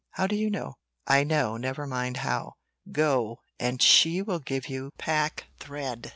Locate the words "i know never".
1.05-1.85